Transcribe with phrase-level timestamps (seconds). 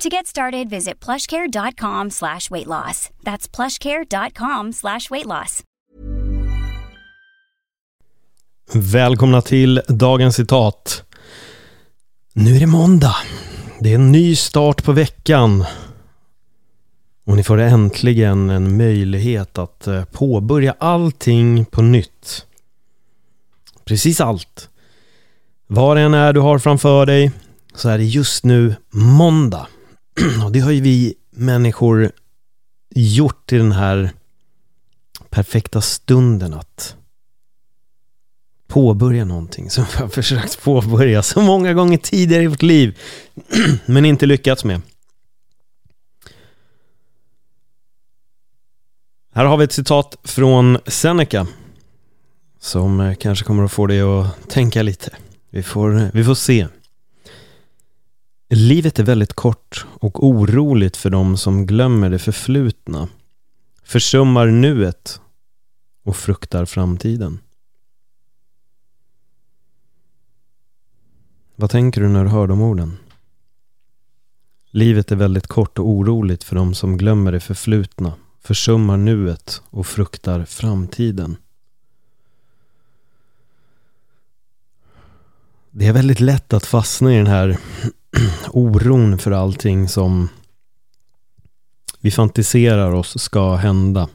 [0.00, 3.10] To get started, visit plushcare.com slash weight loss.
[3.22, 5.62] That's plushcare.com slash weight loss.
[8.74, 11.02] Välkomna till dagens citat.
[12.32, 13.16] Nu är det måndag.
[13.80, 15.64] Det är en ny start på veckan.
[17.26, 22.46] Och ni får äntligen en möjlighet att eh, påbörja allting på nytt.
[23.84, 24.68] Precis allt.
[25.66, 27.32] Vad det än är du har framför dig
[27.74, 29.66] så är det just nu måndag.
[30.44, 32.12] Och det har ju vi människor
[32.94, 34.10] gjort i den här
[35.30, 36.96] perfekta stunden att
[38.68, 42.98] påbörja någonting som vi har försökt påbörja så många gånger tidigare i vårt liv
[43.86, 44.80] men inte lyckats med.
[49.32, 51.46] Här har vi ett citat från Seneca
[52.60, 55.16] som kanske kommer att få dig att tänka lite.
[55.50, 56.66] Vi får, vi får se.
[58.52, 63.08] Livet är väldigt kort och oroligt för de som glömmer det förflutna,
[63.82, 65.20] försummar nuet
[66.02, 67.38] och fruktar framtiden.
[71.56, 72.96] Vad tänker du när du hör de orden?
[74.70, 79.86] Livet är väldigt kort och oroligt för de som glömmer det förflutna, försummar nuet och
[79.86, 81.36] fruktar framtiden.
[85.70, 87.58] Det är väldigt lätt att fastna i den här
[88.50, 90.28] oron för allting som
[92.00, 94.08] vi fantiserar oss ska hända.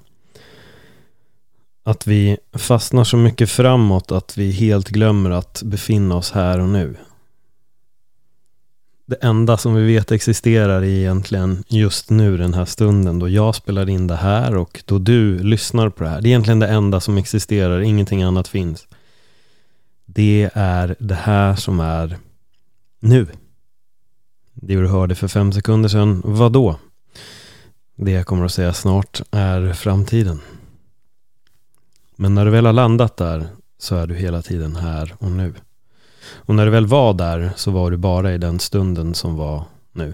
[1.84, 6.70] Att vi fastnar så mycket framåt att vi helt glömmer att befinna oss här och
[6.70, 6.96] nu.
[9.08, 13.56] Det enda som vi vet existerar är egentligen just nu den här stunden då jag
[13.56, 16.22] spelar in det här och då du lyssnar på det här.
[16.22, 18.88] Det är egentligen det enda som existerar, ingenting annat finns.
[20.06, 22.18] Det är det här som är
[23.00, 23.28] nu.
[24.56, 26.80] Det du hörde för fem sekunder sedan, vad då?
[27.96, 30.42] Det jag kommer att säga snart är framtiden.
[32.16, 35.54] Men när du väl har landat där så är du hela tiden här och nu.
[36.34, 39.64] Och när du väl var där så var du bara i den stunden som var
[39.92, 40.14] nu.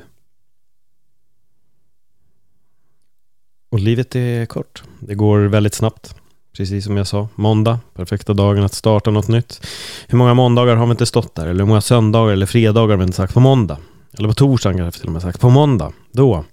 [3.69, 4.83] Och livet är kort.
[4.99, 6.15] Det går väldigt snabbt.
[6.57, 7.29] Precis som jag sa.
[7.35, 9.67] Måndag, perfekta dagen att starta något nytt.
[10.07, 11.47] Hur många måndagar har vi inte stått där?
[11.47, 13.77] Eller hur många söndagar eller fredagar har vi inte sagt på måndag?
[14.17, 15.39] Eller på torsdagen kanske till och med sagt.
[15.39, 16.45] På måndag, då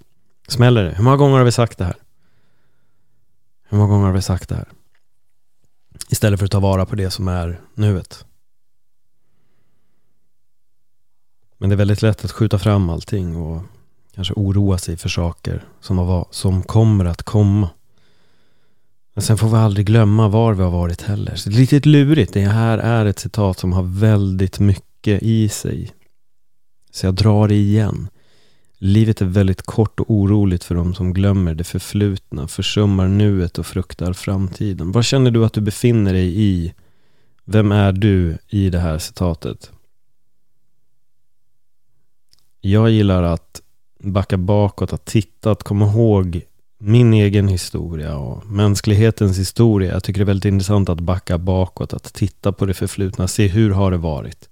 [0.49, 0.95] smäller det.
[0.95, 1.97] Hur många gånger har vi sagt det här?
[3.69, 4.69] Hur många gånger har vi sagt det här?
[6.09, 8.25] Istället för att ta vara på det som är nuet.
[11.59, 13.63] Men det är väldigt lätt att skjuta fram allting och
[14.15, 17.69] kanske oroa sig för saker som, har, som kommer att komma.
[19.15, 21.37] Men sen får vi aldrig glömma var vi har varit heller.
[21.37, 22.33] Så det är lite lurigt.
[22.33, 25.93] Det här är ett citat som har väldigt mycket i sig.
[26.91, 28.09] Så jag drar det igen.
[28.79, 33.67] Livet är väldigt kort och oroligt för de som glömmer det förflutna, försummar nuet och
[33.67, 34.93] fruktar framtiden.
[34.93, 36.75] Vad känner du att du befinner dig i?
[37.45, 39.71] Vem är du i det här citatet?
[42.61, 43.63] Jag gillar att
[44.01, 46.43] backa bakåt, att titta, att komma ihåg
[46.79, 49.93] min egen historia och mänsklighetens historia.
[49.93, 53.49] Jag tycker det är väldigt intressant att backa bakåt, att titta på det förflutna, se
[53.49, 54.49] hur har det varit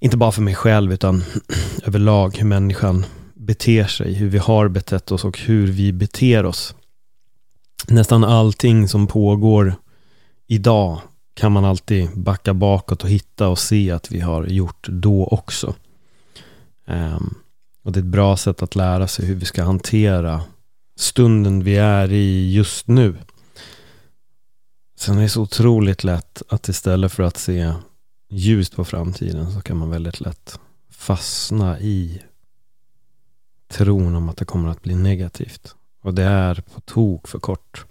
[0.00, 1.24] inte bara för mig själv utan
[1.84, 6.74] överlag hur människan beter sig, hur vi har betett oss och hur vi beter oss.
[7.88, 9.74] Nästan allting som pågår
[10.46, 11.00] idag
[11.34, 15.74] kan man alltid backa bakåt och hitta och se att vi har gjort då också.
[16.86, 17.34] Um,
[17.82, 20.42] och det är ett bra sätt att lära sig hur vi ska hantera
[20.98, 23.16] stunden vi är i just nu.
[24.98, 27.72] Sen är det så otroligt lätt att istället för att se
[28.28, 30.58] ljust på framtiden så kan man väldigt lätt
[30.88, 32.22] fastna i
[33.68, 35.74] tron om att det kommer att bli negativt.
[36.00, 37.86] Och det är på tok för kort.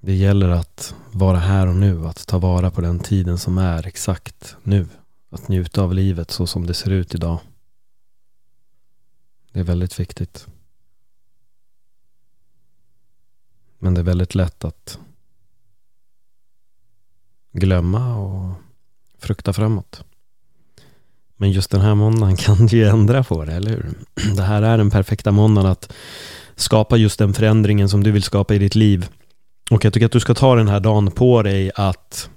[0.00, 3.86] Det gäller att vara här och nu, att ta vara på den tiden som är
[3.86, 4.88] exakt nu.
[5.30, 7.38] Att njuta av livet så som det ser ut idag.
[9.52, 10.46] Det är väldigt viktigt.
[13.78, 14.98] Men det är väldigt lätt att
[17.52, 18.45] glömma och
[19.26, 20.04] frukta framåt.
[21.36, 23.90] Men just den här måndagen kan du ju ändra på det, eller hur?
[24.36, 25.92] Det här är den perfekta måndagen att
[26.56, 29.08] skapa just den förändringen som du vill skapa i ditt liv.
[29.70, 32.30] Och jag tycker att du ska ta den här dagen på dig att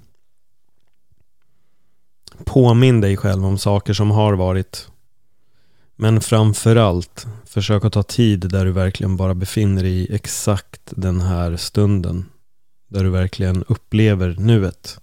[2.44, 4.88] påminn dig själv om saker som har varit.
[5.96, 11.20] Men framförallt, försök att ta tid där du verkligen bara befinner dig i exakt den
[11.20, 12.26] här stunden.
[12.88, 15.00] Där du verkligen upplever nuet.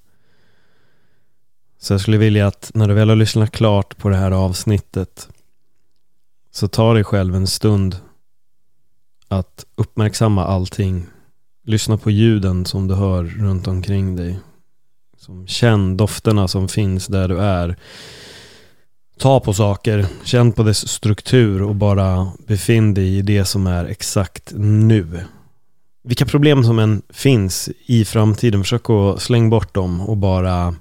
[1.79, 5.29] Så jag skulle vilja att när du väl har lyssnat klart på det här avsnittet
[6.51, 7.95] så ta dig själv en stund
[9.27, 11.05] att uppmärksamma allting.
[11.65, 14.39] Lyssna på ljuden som du hör runt omkring dig.
[15.17, 17.77] Som känn dofterna som finns där du är.
[19.17, 23.85] Ta på saker, känn på dess struktur och bara befinn dig i det som är
[23.85, 25.23] exakt nu.
[26.03, 30.75] Vilka problem som än finns i framtiden, försök att slänga bort dem och bara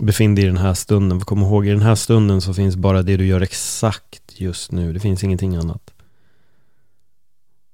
[0.00, 1.20] befinn dig i den här stunden.
[1.20, 4.72] För kom ihåg, i den här stunden så finns bara det du gör exakt just
[4.72, 4.92] nu.
[4.92, 5.90] Det finns ingenting annat.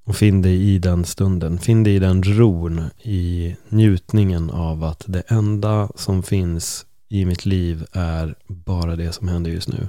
[0.05, 1.59] Och finn dig i den stunden.
[1.59, 7.47] Finn dig i den ron, i njutningen av att det enda som finns i mitt
[7.47, 9.89] liv är bara det som händer just nu.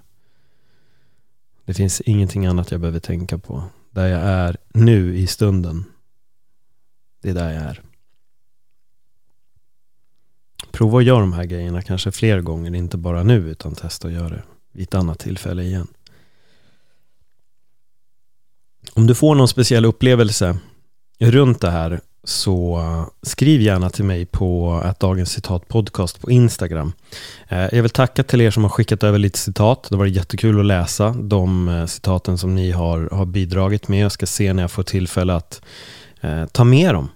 [1.66, 3.64] Det finns ingenting annat jag behöver tänka på.
[3.92, 5.86] Där jag är nu i stunden.
[7.22, 7.82] Det är där jag är.
[10.78, 14.14] Prova att göra de här grejerna kanske fler gånger, inte bara nu utan testa att
[14.14, 14.44] göra det
[14.74, 15.88] vid ett annat tillfälle igen.
[18.94, 20.58] Om du får någon speciell upplevelse
[21.20, 22.82] runt det här så
[23.22, 26.94] skriv gärna till mig på att Dagens Citat Podcast på Instagram.
[27.48, 29.88] Eh, jag vill tacka till er som har skickat över lite citat.
[29.90, 34.04] Det var jättekul att läsa de eh, citaten som ni har, har bidragit med.
[34.04, 35.62] Jag ska se när jag får tillfälle att
[36.22, 37.10] eh, ta med dem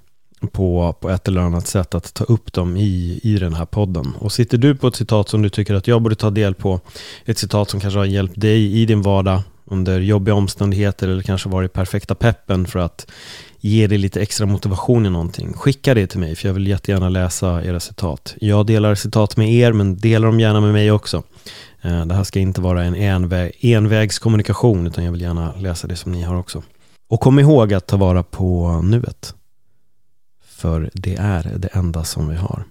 [0.47, 4.13] på, på ett eller annat sätt att ta upp dem i, i den här podden.
[4.19, 6.79] Och sitter du på ett citat som du tycker att jag borde ta del på,
[7.25, 11.49] ett citat som kanske har hjälpt dig i din vardag under jobbiga omständigheter eller kanske
[11.49, 13.11] varit perfekta peppen för att
[13.59, 15.53] ge dig lite extra motivation i någonting.
[15.53, 18.35] Skicka det till mig för jag vill jättegärna läsa era citat.
[18.41, 21.23] Jag delar citat med er men delar dem gärna med mig också.
[21.81, 25.95] Eh, det här ska inte vara en envä envägskommunikation utan jag vill gärna läsa det
[25.95, 26.63] som ni har också.
[27.09, 29.35] Och kom ihåg att ta vara på nuet.
[30.61, 32.65] För det är det enda som vi har.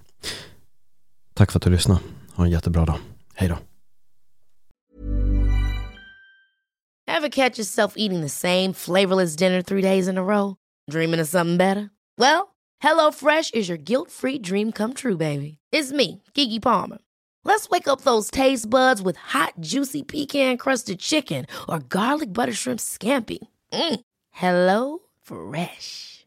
[1.34, 2.00] Tack för att du lyssnade.
[2.34, 2.98] Ha en jättebra dag.
[3.34, 3.58] Hej då.
[7.12, 10.54] Have catch yourself eating the same flavorless dinner three days in a row?
[10.90, 11.90] Dreaming of something better?
[12.18, 15.58] Well, hello fresh is your guilt free dream come true baby.
[15.72, 16.98] It's me, Gigi Palmer.
[17.44, 22.54] Let's wake up those taste buds with hot juicy pecan crusted chicken or garlic butter
[22.54, 23.38] shrimp scampi.
[23.72, 24.00] Mm.
[24.30, 26.26] Hello Fresh.